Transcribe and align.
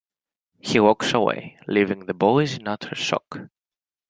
He 0.61 0.79
walks 0.79 1.13
away, 1.13 1.59
leaving 1.67 2.07
the 2.07 2.15
boys 2.15 2.57
in 2.57 2.67
utter 2.67 2.95
shock. 2.95 3.37